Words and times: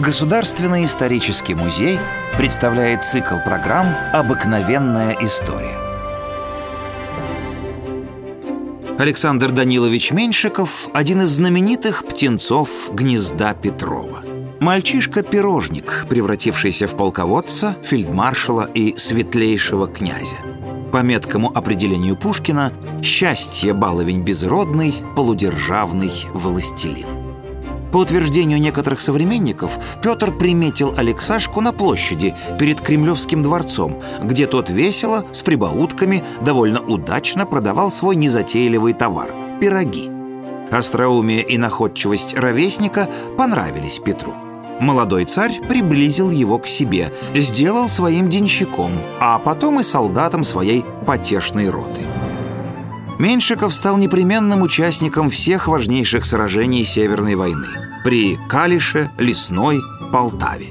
Государственный 0.00 0.86
исторический 0.86 1.54
музей 1.54 1.98
представляет 2.38 3.04
цикл 3.04 3.34
программ 3.44 3.86
«Обыкновенная 4.14 5.14
история». 5.20 5.78
Александр 8.98 9.50
Данилович 9.50 10.12
Меньшиков– 10.12 10.88
один 10.94 11.20
из 11.20 11.28
знаменитых 11.28 12.06
птенцов 12.06 12.88
гнезда 12.94 13.52
Петрова. 13.52 14.22
Мальчишка-пирожник, 14.58 16.06
превратившийся 16.08 16.86
в 16.86 16.96
полководца, 16.96 17.76
фельдмаршала 17.82 18.70
и 18.72 18.96
светлейшего 18.96 19.86
князя. 19.86 20.36
По 20.92 21.02
меткому 21.02 21.54
определению 21.54 22.16
Пушкина 22.16 22.72
«счастье 23.02 23.74
баловень 23.74 24.22
безродный, 24.22 24.94
полудержавный 25.14 26.12
властелин». 26.32 27.19
По 27.92 27.98
утверждению 27.98 28.60
некоторых 28.60 29.00
современников, 29.00 29.78
Петр 30.02 30.30
приметил 30.30 30.94
Алексашку 30.96 31.60
на 31.60 31.72
площади 31.72 32.34
перед 32.58 32.80
Кремлевским 32.80 33.42
дворцом, 33.42 34.00
где 34.22 34.46
тот 34.46 34.70
весело, 34.70 35.24
с 35.32 35.42
прибаутками, 35.42 36.22
довольно 36.42 36.80
удачно 36.80 37.46
продавал 37.46 37.90
свой 37.90 38.16
незатейливый 38.16 38.92
товар– 38.92 39.34
пироги. 39.60 40.10
Остроумие 40.70 41.42
и 41.42 41.58
находчивость 41.58 42.34
ровесника 42.34 43.08
понравились 43.36 43.98
Петру. 43.98 44.34
Молодой 44.80 45.26
царь 45.26 45.60
приблизил 45.68 46.30
его 46.30 46.58
к 46.58 46.66
себе, 46.66 47.12
сделал 47.34 47.88
своим 47.88 48.30
денщиком, 48.30 48.92
а 49.20 49.38
потом 49.38 49.80
и 49.80 49.82
солдатом 49.82 50.42
своей 50.42 50.84
потешной 51.06 51.68
роты. 51.68 52.00
Меньшиков 53.20 53.74
стал 53.74 53.98
непременным 53.98 54.62
участником 54.62 55.28
всех 55.28 55.68
важнейших 55.68 56.24
сражений 56.24 56.84
Северной 56.84 57.34
войны 57.34 57.66
при 58.02 58.38
Калише, 58.48 59.10
Лесной, 59.18 59.78
Полтаве. 60.10 60.68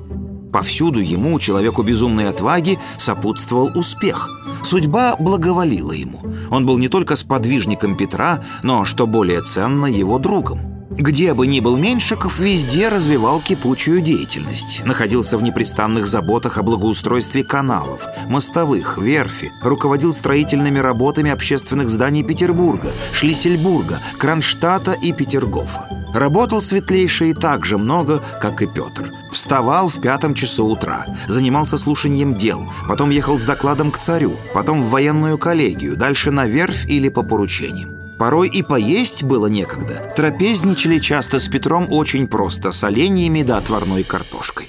Повсюду 0.52 1.00
ему, 1.00 1.40
человеку 1.40 1.84
безумной 1.84 2.28
отваги, 2.28 2.80
сопутствовал 2.98 3.78
успех. 3.78 4.32
Судьба 4.64 5.16
благоволила 5.16 5.92
ему. 5.92 6.24
Он 6.50 6.66
был 6.66 6.80
не 6.80 6.90
только 6.90 7.16
сподвижником 7.16 7.96
Петра, 7.96 8.44
но, 8.64 8.84
что 8.84 9.06
более 9.06 9.44
ценно, 9.44 9.86
его 9.86 10.18
другом. 10.18 10.79
Где 10.92 11.36
бы 11.36 11.46
ни 11.46 11.60
был 11.60 11.78
Меньшиков, 11.78 12.40
везде 12.40 12.90
развивал 12.90 13.42
кипучую 13.42 14.02
деятельность. 14.02 14.84
Находился 14.86 15.38
в 15.38 15.44
непрестанных 15.44 16.08
заботах 16.08 16.58
о 16.58 16.64
благоустройстве 16.64 17.44
каналов, 17.44 18.08
мостовых, 18.28 18.98
верфи, 18.98 19.52
руководил 19.62 20.14
строительными 20.14 20.80
работами 20.80 21.30
общественных 21.30 21.90
зданий 21.90 22.24
Петербурга, 22.24 22.92
Шлиссельбурга, 23.14 24.00
Кронштадта 24.18 24.94
и 24.94 25.14
Петергофа. 25.14 25.88
Работал 26.12 26.60
светлейший 26.60 27.34
так 27.34 27.68
же 27.68 27.78
много, 27.78 28.24
как 28.42 28.64
и 28.64 28.66
Петр. 28.66 29.12
Вставал 29.32 29.90
в 29.90 30.02
пятом 30.02 30.34
часу 30.34 30.66
утра, 30.66 31.06
занимался 31.28 31.78
слушанием 31.78 32.34
дел, 32.34 32.68
потом 32.88 33.12
ехал 33.12 33.38
с 33.38 33.44
докладом 33.44 33.92
к 33.92 34.00
царю, 34.00 34.38
потом 34.56 34.82
в 34.82 34.90
военную 34.90 35.38
коллегию, 35.38 35.96
дальше 35.96 36.32
на 36.32 36.48
верфь 36.48 36.88
или 36.88 37.10
по 37.10 37.22
поручениям. 37.22 37.99
Порой 38.20 38.50
и 38.50 38.62
поесть 38.62 39.24
было 39.24 39.48
некогда. 39.48 40.14
Трапезничали 40.14 41.00
часто 41.00 41.40
с 41.40 41.48
Петром 41.48 41.88
очень 41.90 42.28
просто, 42.28 42.72
с 42.72 42.84
оленями 42.84 43.44
да 43.44 43.58
отварной 43.58 44.04
картошкой. 44.04 44.68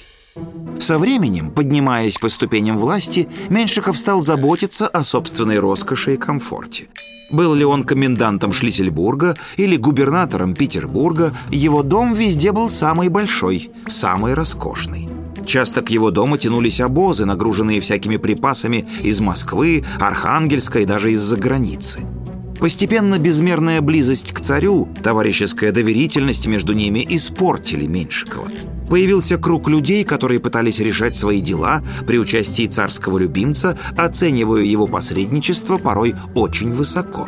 Со 0.79 0.99
временем, 0.99 1.51
поднимаясь 1.51 2.17
по 2.17 2.29
ступеням 2.29 2.79
власти, 2.79 3.29
Меньшиков 3.49 3.99
стал 3.99 4.23
заботиться 4.23 4.87
о 4.87 5.03
собственной 5.03 5.59
роскоши 5.59 6.15
и 6.15 6.17
комфорте. 6.17 6.87
Был 7.33 7.55
ли 7.55 7.65
он 7.65 7.83
комендантом 7.83 8.53
Шлиссельбурга 8.53 9.37
или 9.57 9.77
губернатором 9.77 10.55
Петербурга, 10.55 11.37
его 11.51 11.83
дом 11.83 12.15
везде 12.15 12.53
был 12.53 12.71
самый 12.71 13.09
большой, 13.09 13.71
самый 13.89 14.35
роскошный. 14.35 15.09
Часто 15.45 15.83
к 15.83 15.91
его 15.91 16.13
дому 16.13 16.39
тянулись 16.39 16.81
обозы, 16.81 17.25
нагруженные 17.25 17.81
всякими 17.81 18.17
припасами 18.17 18.87
из 19.03 19.21
Москвы, 19.21 19.85
Архангельска 19.99 20.79
и 20.79 20.85
даже 20.85 21.11
из-за 21.13 21.37
границы. 21.37 22.07
Постепенно 22.61 23.19
безмерная 23.19 23.81
близость 23.81 24.33
к 24.33 24.41
царю, 24.41 24.87
товарищеская 25.03 25.73
доверительность 25.73 26.47
между 26.47 26.75
ними 26.75 27.07
испортили 27.09 27.87
Меньшикова. 27.87 28.49
Появился 28.87 29.39
круг 29.39 29.69
людей, 29.71 30.05
которые 30.05 30.41
пытались 30.41 30.79
решать 30.79 31.17
свои 31.17 31.41
дела 31.41 31.83
при 32.07 32.19
участии 32.19 32.67
царского 32.67 33.17
любимца, 33.17 33.79
оценивая 33.97 34.63
его 34.63 34.87
посредничество 34.87 35.79
порой 35.79 36.15
очень 36.35 36.73
высоко. 36.73 37.27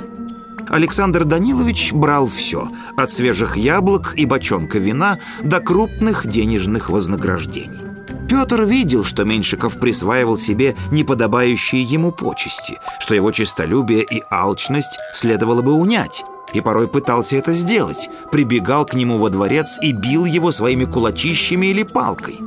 Александр 0.68 1.24
Данилович 1.24 1.92
брал 1.94 2.26
все, 2.26 2.68
от 2.96 3.10
свежих 3.10 3.56
яблок 3.56 4.14
и 4.16 4.26
бочонка 4.26 4.78
вина 4.78 5.18
до 5.42 5.60
крупных 5.60 6.26
денежных 6.26 6.90
вознаграждений. 6.90 7.91
Петр 8.32 8.62
видел, 8.62 9.04
что 9.04 9.24
Меньшиков 9.24 9.78
присваивал 9.78 10.38
себе 10.38 10.74
неподобающие 10.90 11.82
ему 11.82 12.12
почести, 12.12 12.78
что 12.98 13.14
его 13.14 13.30
честолюбие 13.30 14.06
и 14.10 14.22
алчность 14.30 14.98
следовало 15.12 15.60
бы 15.60 15.72
унять, 15.72 16.24
и 16.54 16.62
порой 16.62 16.88
пытался 16.88 17.36
это 17.36 17.52
сделать, 17.52 18.08
прибегал 18.30 18.86
к 18.86 18.94
нему 18.94 19.18
во 19.18 19.28
дворец 19.28 19.78
и 19.82 19.92
бил 19.92 20.24
его 20.24 20.50
своими 20.50 20.86
кулачищами 20.86 21.66
или 21.66 21.82
палкой. 21.82 22.40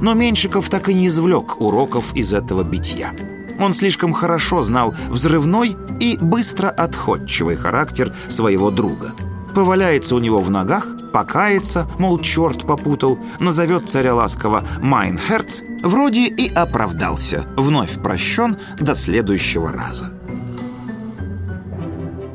Но 0.00 0.14
Меньшиков 0.14 0.68
так 0.68 0.88
и 0.88 0.94
не 0.94 1.08
извлек 1.08 1.60
уроков 1.60 2.14
из 2.14 2.32
этого 2.32 2.62
битья. 2.62 3.12
Он 3.58 3.72
слишком 3.72 4.12
хорошо 4.12 4.62
знал 4.62 4.94
взрывной 5.08 5.76
и 5.98 6.18
быстро 6.20 6.68
отходчивый 6.68 7.56
характер 7.56 8.14
своего 8.28 8.70
друга– 8.70 9.12
поваляется 9.54 10.16
у 10.16 10.18
него 10.18 10.38
в 10.38 10.50
ногах, 10.50 10.86
покается, 11.12 11.86
мол, 11.98 12.18
черт 12.18 12.66
попутал, 12.66 13.18
назовет 13.38 13.88
царя 13.88 14.14
ласково 14.14 14.64
«Mein 14.80 15.18
Herz», 15.18 15.62
вроде 15.82 16.22
и 16.22 16.52
оправдался, 16.52 17.44
вновь 17.56 18.00
прощен 18.02 18.56
до 18.80 18.94
следующего 18.94 19.72
раза. 19.72 20.10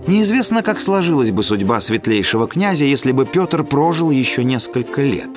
Неизвестно, 0.08 0.64
как 0.64 0.80
сложилась 0.80 1.32
бы 1.32 1.44
судьба 1.44 1.82
светлейшего 1.82 2.48
князя, 2.48 2.86
если 2.86 3.12
бы 3.12 3.26
Петр 3.26 3.66
прожил 3.66 4.10
еще 4.10 4.46
несколько 4.46 5.02
лет. 5.02 5.30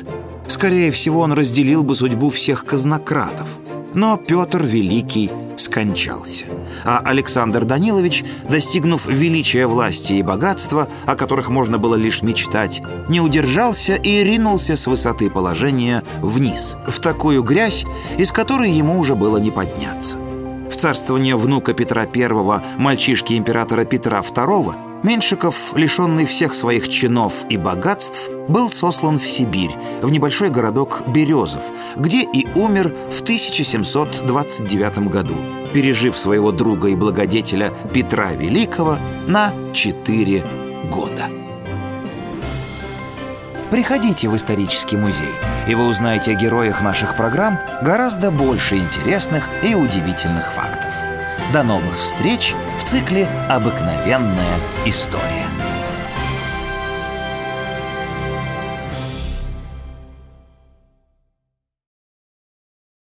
Скорее 0.47 0.93
всего, 0.93 1.21
он 1.21 1.33
разделил 1.33 1.83
бы 1.83 1.97
судьбу 1.97 2.31
всех 2.31 2.65
казнократов. 2.65 3.49
Но 3.95 4.17
Петр 4.17 4.63
Великий 4.63 5.31
скончался. 5.57 6.47
А 6.85 6.99
Александр 7.05 7.65
Данилович, 7.65 8.25
достигнув 8.49 9.07
величия 9.07 9.67
власти 9.67 10.15
и 10.15 10.23
богатства, 10.23 10.89
о 11.07 11.15
которых 11.15 11.49
можно 11.49 11.79
было 11.79 11.95
лишь 11.95 12.23
мечтать, 12.23 12.83
не 13.09 13.21
удержался 13.21 13.97
и 13.97 14.25
ринулся 14.25 14.77
с 14.77 14.87
высоты 14.87 15.31
положения 15.31 16.03
вниз, 16.21 16.77
в 16.87 17.01
такую 17.01 17.43
грязь, 17.43 17.85
из 18.19 18.33
которой 18.33 18.71
ему 18.71 18.99
уже 18.99 19.15
было 19.15 19.37
не 19.39 19.51
подняться. 19.51 20.17
В 20.71 20.77
царствование 20.77 21.37
внука 21.37 21.75
Петра 21.75 22.05
I, 22.05 22.63
мальчишки 22.79 23.35
императора 23.35 23.85
Петра 23.85 24.21
II, 24.21 24.90
Меньшиков, 25.03 25.75
лишенный 25.77 26.27
всех 26.27 26.55
своих 26.55 26.91
чинов 26.91 27.45
и 27.49 27.57
богатств, 27.57 28.29
был 28.49 28.71
сослан 28.71 29.19
в 29.19 29.27
Сибирь, 29.27 29.75
в 30.03 30.11
небольшой 30.11 30.51
городок 30.51 31.05
Березов, 31.09 31.63
где 31.97 32.23
и 32.23 32.47
умер 32.55 32.95
в 33.11 33.23
1729 33.23 35.09
году, 35.09 35.37
пережив 35.73 36.19
своего 36.19 36.53
друга 36.53 36.89
и 36.89 36.95
благодетеля 36.95 37.73
Петра 37.95 38.33
Великого 38.33 38.99
на 39.27 39.55
4 39.73 40.45
года. 40.91 41.31
Приходите 43.71 44.29
в 44.29 44.37
исторический 44.37 44.99
музей, 44.99 45.33
и 45.67 45.75
вы 45.75 45.87
узнаете 45.87 46.33
о 46.33 46.35
героях 46.35 46.83
наших 46.83 47.17
программ 47.17 47.59
гораздо 47.83 48.31
больше 48.31 48.77
интересных 48.77 49.49
и 49.63 49.75
удивительных 49.75 50.53
фактов. 50.53 50.93
До 51.53 51.63
новых 51.63 51.97
встреч 51.97 52.55
в 52.81 52.85
цикле 52.85 53.29
«Обыкновенная 53.51 54.57
история». 54.87 55.50